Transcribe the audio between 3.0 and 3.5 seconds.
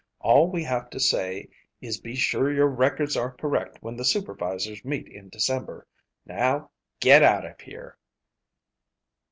are